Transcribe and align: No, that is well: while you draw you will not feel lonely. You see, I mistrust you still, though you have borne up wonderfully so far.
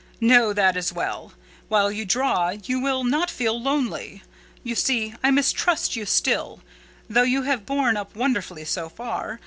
No, 0.19 0.51
that 0.51 0.75
is 0.75 0.91
well: 0.91 1.33
while 1.67 1.91
you 1.91 2.05
draw 2.05 2.49
you 2.49 2.79
will 2.79 3.03
not 3.03 3.29
feel 3.29 3.61
lonely. 3.61 4.23
You 4.63 4.73
see, 4.73 5.13
I 5.23 5.29
mistrust 5.29 5.95
you 5.95 6.07
still, 6.07 6.63
though 7.07 7.21
you 7.21 7.43
have 7.43 7.67
borne 7.67 7.95
up 7.97 8.15
wonderfully 8.15 8.65
so 8.65 8.89
far. 8.89 9.39